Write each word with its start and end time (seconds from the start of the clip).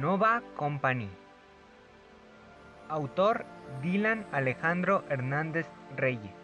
Nova 0.00 0.42
Company. 0.56 1.08
Autor 2.88 3.46
Dylan 3.80 4.26
Alejandro 4.32 5.04
Hernández 5.08 5.68
Reyes. 5.96 6.34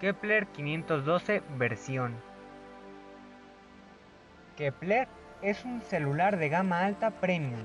Kepler 0.00 0.46
512 0.46 1.42
versión. 1.58 2.14
Kepler 4.56 5.06
es 5.42 5.62
un 5.66 5.82
celular 5.82 6.38
de 6.38 6.48
gama 6.48 6.80
alta 6.80 7.10
premium. 7.10 7.60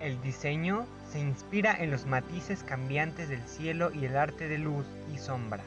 El 0.00 0.20
diseño 0.20 0.86
se 1.10 1.18
inspira 1.18 1.74
en 1.78 1.90
los 1.90 2.04
matices 2.04 2.62
cambiantes 2.62 3.30
del 3.30 3.42
cielo 3.48 3.90
y 3.90 4.04
el 4.04 4.18
arte 4.18 4.48
de 4.48 4.58
luz 4.58 4.84
y 5.10 5.16
sombra. 5.16 5.62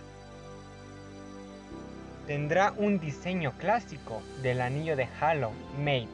Tendrá 2.28 2.74
un 2.78 3.00
diseño 3.00 3.54
clásico 3.58 4.22
del 4.42 4.62
anillo 4.62 4.96
de 4.96 5.08
Halo 5.20 5.52
Mate. 5.80 6.08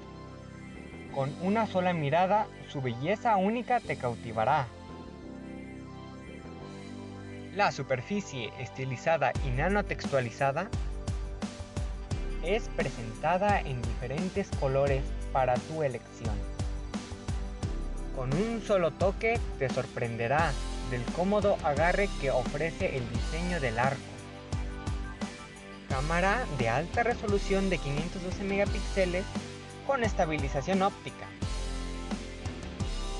Con 1.13 1.35
una 1.41 1.67
sola 1.67 1.93
mirada, 1.93 2.47
su 2.69 2.81
belleza 2.81 3.35
única 3.35 3.79
te 3.79 3.97
cautivará. 3.97 4.67
La 7.55 7.71
superficie 7.71 8.51
estilizada 8.59 9.33
y 9.45 9.49
nanotextualizada 9.49 10.69
es 12.43 12.69
presentada 12.69 13.59
en 13.59 13.81
diferentes 13.81 14.47
colores 14.59 15.03
para 15.33 15.55
tu 15.55 15.83
elección. 15.83 16.35
Con 18.15 18.33
un 18.33 18.61
solo 18.61 18.91
toque 18.91 19.39
te 19.59 19.69
sorprenderá 19.69 20.51
del 20.89 21.03
cómodo 21.15 21.57
agarre 21.63 22.09
que 22.21 22.31
ofrece 22.31 22.97
el 22.97 23.09
diseño 23.09 23.59
del 23.59 23.77
arco. 23.77 24.16
Cámara 25.97 26.45
de 26.59 26.69
alta 26.69 27.01
resolución 27.01 27.71
de 27.71 27.79
512 27.79 28.43
megapíxeles 28.43 29.25
con 29.87 30.03
estabilización 30.03 30.83
óptica. 30.83 31.25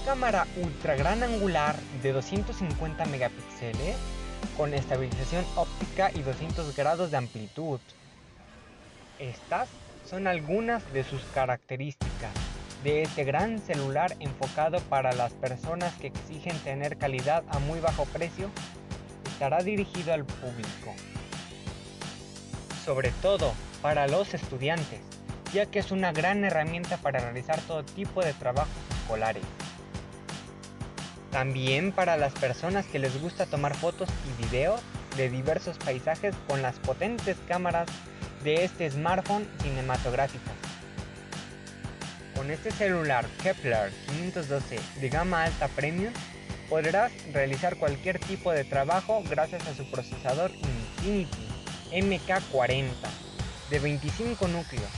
Cámara 0.06 0.46
ultra 0.58 0.96
gran 0.96 1.24
angular 1.24 1.76
de 2.04 2.14
250 2.14 3.04
megapíxeles 3.06 3.96
con 4.56 4.76
estabilización 4.76 5.44
óptica 5.56 6.12
y 6.14 6.22
200 6.22 6.76
grados 6.76 7.10
de 7.10 7.18
amplitud. 7.18 7.80
Estas 9.18 9.70
son 10.08 10.28
algunas 10.28 10.84
de 10.94 11.04
sus 11.04 11.24
características 11.34 12.32
de 12.84 13.02
este 13.02 13.24
gran 13.24 13.58
celular 13.58 14.16
enfocado 14.20 14.82
para 14.82 15.14
las 15.14 15.34
personas 15.34 15.96
que 15.96 16.08
exigen 16.08 16.56
tener 16.60 16.98
calidad 16.98 17.44
a 17.50 17.58
muy 17.58 17.80
bajo 17.80 18.06
precio. 18.06 18.52
Estará 19.26 19.64
dirigido 19.64 20.14
al 20.14 20.26
público. 20.26 20.94
Sobre 22.88 23.12
todo 23.22 23.54
para 23.82 24.08
los 24.08 24.34
estudiantes, 24.34 25.02
ya 25.54 25.66
que 25.66 25.80
es 25.80 25.92
una 25.92 26.14
gran 26.14 26.46
herramienta 26.46 26.96
para 26.96 27.20
realizar 27.20 27.60
todo 27.68 27.84
tipo 27.84 28.24
de 28.24 28.32
trabajos 28.32 28.72
escolares. 29.02 29.44
También 31.30 31.92
para 31.92 32.16
las 32.16 32.32
personas 32.32 32.86
que 32.86 33.00
les 33.00 33.22
gusta 33.22 33.46
tomar 33.46 33.76
fotos 33.76 34.08
y 34.26 34.42
videos 34.42 34.80
de 35.18 35.30
diversos 35.30 35.78
paisajes 35.78 36.34
con 36.48 36.62
las 36.62 36.80
potentes 36.80 37.36
cámaras 37.46 37.90
de 38.46 38.64
este 38.64 38.90
smartphone 38.90 39.46
cinematográfico. 39.62 40.50
Con 42.38 42.52
este 42.52 42.72
celular 42.72 43.26
Kepler 43.44 43.92
512 44.06 44.80
de 45.02 45.10
gama 45.10 45.44
alta 45.44 45.68
premium 45.68 46.14
podrás 46.70 47.12
realizar 47.34 47.76
cualquier 47.76 48.18
tipo 48.18 48.54
de 48.54 48.64
trabajo 48.64 49.22
gracias 49.30 49.68
a 49.68 49.76
su 49.76 49.92
procesador 49.92 50.52
Infinity 50.52 51.47
MK40 51.92 52.92
de 53.70 53.80
25 53.80 54.48
núcleos 54.48 54.92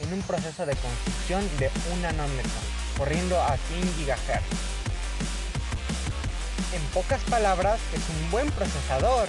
en 0.00 0.12
un 0.12 0.22
proceso 0.22 0.66
de 0.66 0.76
construcción 0.76 1.42
de 1.58 1.70
1 1.92 2.02
nanómetro 2.02 2.50
corriendo 2.96 3.40
a 3.40 3.56
100 3.56 4.06
GHz 4.06 4.74
en 6.74 6.82
pocas 6.86 7.20
palabras, 7.30 7.78
es 7.92 8.02
un 8.08 8.30
buen 8.32 8.50
procesador. 8.50 9.28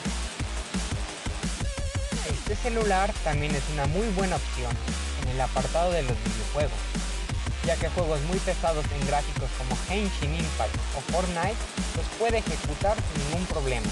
Este 2.27 2.55
celular 2.55 3.13
también 3.23 3.53
es 3.53 3.61
una 3.73 3.85
muy 3.85 4.07
buena 4.09 4.37
opción 4.37 4.71
en 5.21 5.29
el 5.29 5.41
apartado 5.41 5.91
de 5.91 6.01
los 6.01 6.17
videojuegos, 6.23 6.79
ya 7.65 7.75
que 7.75 7.89
juegos 7.89 8.19
muy 8.21 8.39
pesados 8.39 8.85
en 8.99 9.05
gráficos 9.05 9.49
como 9.59 9.77
Henshin 9.89 10.33
Impact 10.33 10.75
o 10.97 11.11
Fortnite 11.11 11.61
los 11.95 12.05
puede 12.17 12.39
ejecutar 12.39 12.97
sin 12.97 13.25
ningún 13.25 13.45
problema. 13.45 13.87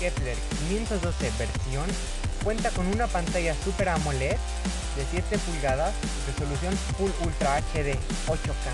Kepler 0.00 0.36
512 0.68 1.32
versión 1.38 1.86
cuenta 2.44 2.70
con 2.70 2.86
una 2.86 3.06
pantalla 3.06 3.54
Super 3.64 3.88
AMOLED 3.88 4.36
de 4.96 5.04
7 5.10 5.38
pulgadas, 5.38 5.92
resolución 6.26 6.74
Full 6.96 7.10
Ultra 7.26 7.58
HD 7.58 7.94
8K, 8.26 8.66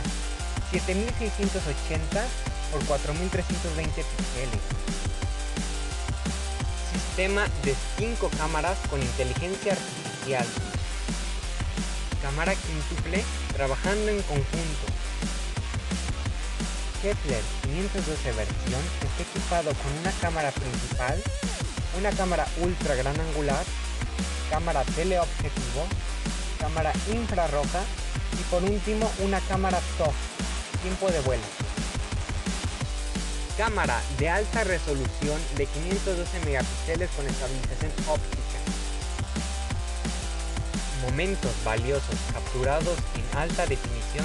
7680 0.70 2.24
por 2.70 2.84
4320 2.84 4.04
píxeles. 4.04 4.60
Sistema 6.92 7.46
de 7.64 7.74
5 7.98 8.30
cámaras 8.38 8.78
con 8.88 9.00
inteligencia 9.00 9.72
artificial. 9.72 10.46
Cámara 12.22 12.54
quíntuple 12.54 13.24
trabajando 13.52 14.10
en 14.10 14.22
conjunto. 14.22 14.91
Kepler 17.02 17.42
512 17.64 18.32
versión 18.32 18.80
está 19.02 19.22
equipado 19.24 19.72
con 19.74 19.92
una 19.98 20.12
cámara 20.20 20.52
principal, 20.52 21.20
una 21.98 22.10
cámara 22.12 22.46
ultra 22.60 22.94
gran 22.94 23.18
angular, 23.18 23.64
cámara 24.48 24.84
teleobjetivo, 24.94 25.88
cámara 26.60 26.92
infrarroja 27.12 27.82
y 28.38 28.42
por 28.44 28.62
último 28.62 29.10
una 29.18 29.40
cámara 29.40 29.80
soft, 29.98 30.14
tiempo 30.82 31.10
de 31.10 31.20
vuelo 31.22 31.42
cámara 33.58 34.00
de 34.18 34.30
alta 34.30 34.64
resolución 34.64 35.38
de 35.56 35.66
512 35.66 36.40
megapíxeles 36.46 37.10
con 37.10 37.26
estabilización 37.26 37.92
óptica. 38.08 38.58
Momentos 41.02 41.52
valiosos 41.62 42.16
capturados 42.32 42.96
en 43.14 43.38
alta 43.38 43.66
definición 43.66 44.24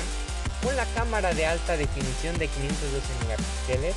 la 0.76 0.86
cámara 0.96 1.34
de 1.34 1.46
alta 1.46 1.78
definición 1.78 2.38
de 2.38 2.48
512 2.48 3.14
megapíxeles 3.24 3.96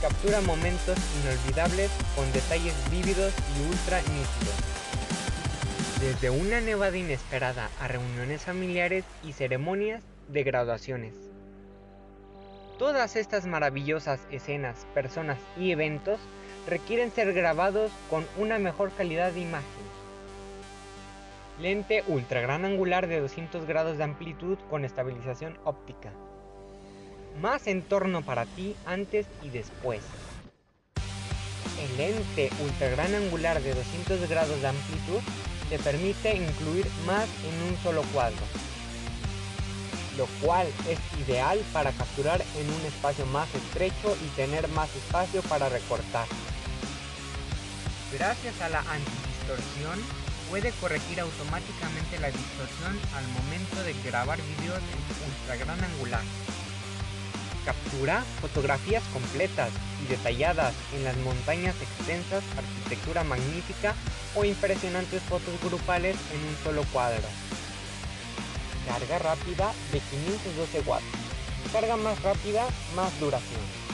captura 0.00 0.40
momentos 0.40 0.96
inolvidables 1.22 1.90
con 2.14 2.30
detalles 2.32 2.74
vívidos 2.90 3.32
y 3.56 3.68
ultra 3.68 4.00
nítidos. 4.02 4.54
Desde 6.00 6.30
una 6.30 6.60
nevada 6.60 6.96
inesperada 6.96 7.68
a 7.80 7.88
reuniones 7.88 8.42
familiares 8.42 9.04
y 9.24 9.32
ceremonias 9.32 10.02
de 10.28 10.44
graduaciones. 10.44 11.14
Todas 12.78 13.16
estas 13.16 13.46
maravillosas 13.46 14.20
escenas, 14.30 14.86
personas 14.94 15.38
y 15.58 15.72
eventos 15.72 16.20
requieren 16.68 17.10
ser 17.10 17.32
grabados 17.32 17.90
con 18.08 18.24
una 18.38 18.58
mejor 18.58 18.92
calidad 18.92 19.32
de 19.32 19.40
imagen. 19.40 19.97
Lente 21.60 22.04
ultra 22.06 22.40
gran 22.40 22.64
angular 22.64 23.08
de 23.08 23.20
200 23.20 23.66
grados 23.66 23.98
de 23.98 24.04
amplitud 24.04 24.58
con 24.70 24.84
estabilización 24.84 25.58
óptica. 25.64 26.12
Más 27.40 27.66
entorno 27.66 28.22
para 28.22 28.46
ti 28.46 28.76
antes 28.86 29.26
y 29.42 29.50
después. 29.50 30.00
El 31.80 31.96
lente 31.96 32.50
ultra 32.62 32.88
gran 32.88 33.14
angular 33.14 33.60
de 33.60 33.74
200 33.74 34.28
grados 34.28 34.60
de 34.60 34.68
amplitud 34.68 35.20
te 35.68 35.78
permite 35.78 36.36
incluir 36.36 36.86
más 37.06 37.28
en 37.44 37.70
un 37.70 37.76
solo 37.78 38.02
cuadro 38.12 38.42
lo 40.18 40.26
cual 40.44 40.66
es 40.88 40.98
ideal 41.24 41.62
para 41.72 41.92
capturar 41.92 42.42
en 42.56 42.68
un 42.68 42.86
espacio 42.86 43.24
más 43.26 43.48
estrecho 43.54 44.16
y 44.20 44.26
tener 44.34 44.66
más 44.68 44.94
espacio 44.96 45.40
para 45.42 45.68
recortar. 45.68 46.26
Gracias 48.12 48.60
a 48.60 48.68
la 48.68 48.80
antidistorsión, 48.80 50.00
puede 50.50 50.72
corregir 50.80 51.20
automáticamente 51.20 52.18
la 52.20 52.28
distorsión 52.28 52.98
al 53.14 53.26
momento 53.28 53.82
de 53.82 53.94
grabar 54.04 54.38
vídeos 54.38 54.78
en 54.78 55.30
ultra 55.30 55.56
gran 55.56 55.82
angular. 55.82 56.22
Captura 57.64 58.24
fotografías 58.40 59.02
completas 59.12 59.70
y 60.02 60.08
detalladas 60.08 60.74
en 60.94 61.04
las 61.04 61.16
montañas 61.18 61.74
extensas, 61.80 62.42
arquitectura 62.56 63.24
magnífica 63.24 63.94
o 64.34 64.44
impresionantes 64.44 65.22
fotos 65.22 65.60
grupales 65.62 66.16
en 66.32 66.40
un 66.48 66.56
solo 66.64 66.82
cuadro 66.92 67.28
Carga 68.88 69.18
rápida 69.18 69.72
de 69.92 70.00
512 70.00 70.80
watts. 70.88 71.04
Carga 71.72 71.96
más 71.98 72.22
rápida, 72.22 72.66
más 72.96 73.20
duración. 73.20 73.87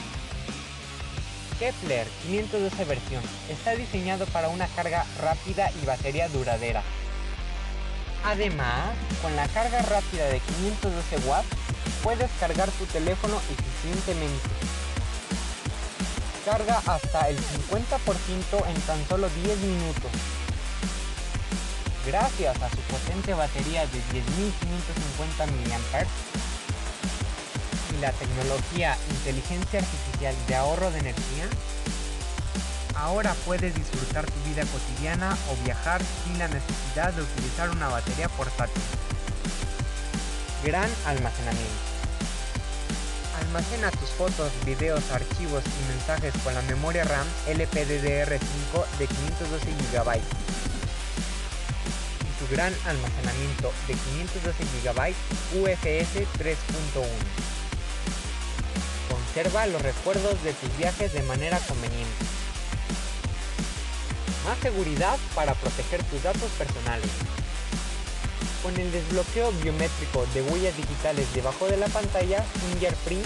Kepler 1.59 2.05
512 2.23 2.83
versión 2.83 3.23
está 3.49 3.75
diseñado 3.75 4.25
para 4.27 4.49
una 4.49 4.67
carga 4.67 5.05
rápida 5.21 5.71
y 5.81 5.85
batería 5.85 6.27
duradera. 6.27 6.83
Además, 8.25 8.89
con 9.21 9.35
la 9.35 9.47
carga 9.47 9.81
rápida 9.83 10.25
de 10.25 10.39
512 10.39 11.27
watts, 11.27 11.47
puedes 12.03 12.29
cargar 12.39 12.69
tu 12.71 12.85
teléfono 12.87 13.39
eficientemente. 13.49 14.49
Carga 16.43 16.81
hasta 16.87 17.29
el 17.29 17.37
50% 17.37 18.67
en 18.67 18.81
tan 18.81 19.07
solo 19.07 19.29
10 19.29 19.57
minutos. 19.59 20.11
Gracias 22.05 22.61
a 22.61 22.69
su 22.69 22.77
potente 22.81 23.33
batería 23.33 23.81
de 23.87 23.99
10.550 23.99 25.47
mAh 25.47 26.34
la 28.05 28.11
tecnología 28.11 28.95
inteligencia 29.09 29.79
artificial 29.79 30.35
de 30.47 30.55
ahorro 30.55 30.91
de 30.91 30.99
energía, 30.99 31.45
ahora 32.93 33.33
puedes 33.45 33.73
disfrutar 33.73 34.27
tu 34.27 34.39
vida 34.47 34.63
cotidiana 34.65 35.35
o 35.49 35.63
viajar 35.65 36.03
sin 36.23 36.37
la 36.37 36.47
necesidad 36.47 37.11
de 37.13 37.23
utilizar 37.23 37.71
una 37.71 37.87
batería 37.87 38.29
portátil. 38.29 38.83
Gran 40.63 40.87
almacenamiento. 41.07 41.81
Almacena 43.41 43.89
tus 43.89 44.09
fotos, 44.09 44.51
videos, 44.65 45.01
archivos 45.11 45.63
y 45.65 45.91
mensajes 45.91 46.33
con 46.43 46.53
la 46.53 46.61
memoria 46.61 47.05
RAM 47.05 47.25
LPDDR5 47.47 48.85
de 48.99 49.07
512 49.07 49.65
GB. 49.65 50.17
Y 52.21 52.39
su 52.39 52.53
gran 52.53 52.71
almacenamiento 52.85 53.73
de 53.87 53.95
512 53.95 54.63
GB 54.83 55.15
UFS 55.59 56.13
3.1. 56.37 57.54
Conserva 59.35 59.65
los 59.65 59.81
recuerdos 59.81 60.41
de 60.45 60.53
tus 60.53 60.77
viajes 60.77 61.11
de 61.11 61.21
manera 61.23 61.59
conveniente. 61.67 62.25
Más 64.45 64.57
seguridad 64.59 65.17
para 65.35 65.53
proteger 65.55 66.01
tus 66.05 66.23
datos 66.23 66.49
personales. 66.57 67.09
Con 68.63 68.79
el 68.79 68.89
desbloqueo 68.93 69.51
biométrico 69.61 70.25
de 70.33 70.41
huellas 70.41 70.77
digitales 70.77 71.27
debajo 71.33 71.67
de 71.67 71.75
la 71.75 71.87
pantalla 71.87 72.45
Fingerprint, 72.71 73.25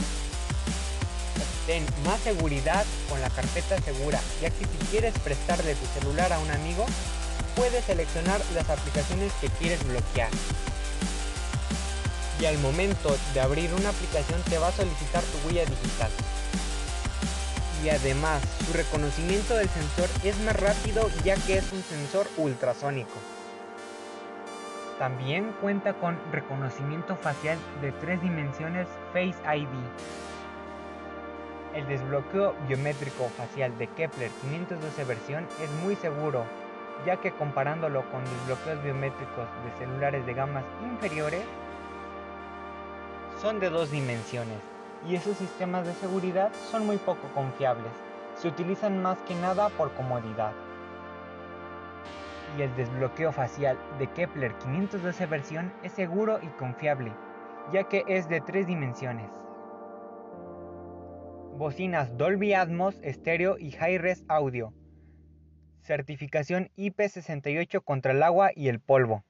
ten 1.67 1.85
más 2.03 2.19
seguridad 2.21 2.87
con 3.07 3.21
la 3.21 3.29
carpeta 3.29 3.79
segura, 3.79 4.19
ya 4.41 4.49
que 4.49 4.65
si 4.65 4.85
quieres 4.89 5.13
prestarle 5.23 5.75
tu 5.75 5.99
celular 5.99 6.33
a 6.33 6.39
un 6.39 6.49
amigo, 6.49 6.87
puedes 7.55 7.85
seleccionar 7.85 8.41
las 8.55 8.67
aplicaciones 8.67 9.31
que 9.39 9.49
quieres 9.49 9.87
bloquear. 9.87 10.31
Y 12.39 12.45
al 12.45 12.57
momento 12.59 13.15
de 13.33 13.41
abrir 13.41 13.73
una 13.73 13.89
aplicación 13.89 14.41
te 14.43 14.57
va 14.57 14.69
a 14.69 14.71
solicitar 14.71 15.21
tu 15.23 15.47
huella 15.47 15.65
digital. 15.65 16.09
Y 17.83 17.89
además, 17.89 18.41
su 18.65 18.73
reconocimiento 18.73 19.55
del 19.55 19.69
sensor 19.69 20.09
es 20.23 20.37
más 20.39 20.55
rápido 20.59 21.09
ya 21.23 21.35
que 21.35 21.57
es 21.57 21.71
un 21.71 21.81
sensor 21.81 22.27
ultrasónico. 22.37 23.15
También 24.99 25.53
cuenta 25.61 25.93
con 25.93 26.17
reconocimiento 26.31 27.15
facial 27.15 27.57
de 27.81 27.93
tres 27.93 28.21
dimensiones 28.21 28.85
Face 29.13 29.39
ID. 29.57 29.67
El 31.73 31.87
desbloqueo 31.87 32.53
biométrico 32.67 33.29
facial 33.37 33.77
de 33.77 33.87
Kepler 33.87 34.29
512 34.41 35.03
versión 35.05 35.47
es 35.63 35.69
muy 35.83 35.95
seguro, 35.95 36.43
ya 37.05 37.15
que 37.17 37.31
comparándolo 37.31 38.03
con 38.11 38.25
desbloqueos 38.25 38.83
biométricos 38.83 39.47
de 39.63 39.85
celulares 39.85 40.25
de 40.25 40.33
gamas 40.33 40.65
inferiores, 40.83 41.45
son 43.41 43.59
de 43.59 43.69
dos 43.69 43.91
dimensiones 43.91 44.57
y 45.07 45.15
esos 45.15 45.37
sistemas 45.37 45.85
de 45.85 45.93
seguridad 45.93 46.51
son 46.71 46.85
muy 46.85 46.97
poco 46.97 47.27
confiables. 47.33 47.91
Se 48.35 48.47
utilizan 48.47 49.01
más 49.01 49.17
que 49.19 49.35
nada 49.35 49.69
por 49.69 49.93
comodidad 49.93 50.51
y 52.57 52.61
el 52.61 52.75
desbloqueo 52.75 53.31
facial 53.31 53.77
de 53.97 54.07
Kepler 54.07 54.53
512 54.57 55.25
versión 55.27 55.73
es 55.83 55.91
seguro 55.93 56.39
y 56.41 56.47
confiable, 56.47 57.13
ya 57.71 57.83
que 57.85 58.03
es 58.07 58.27
de 58.27 58.41
tres 58.41 58.67
dimensiones. 58.67 59.29
Bocinas 61.55 62.15
Dolby 62.17 62.53
Atmos, 62.53 62.95
estéreo 63.03 63.57
y 63.57 63.75
Hi-Res 63.75 64.23
audio. 64.27 64.73
Certificación 65.81 66.69
IP68 66.77 67.83
contra 67.83 68.13
el 68.13 68.23
agua 68.23 68.51
y 68.55 68.69
el 68.69 68.79
polvo. 68.79 69.23